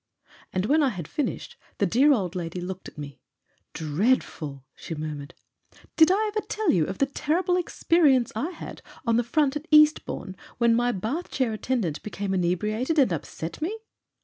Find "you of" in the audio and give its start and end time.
6.71-6.97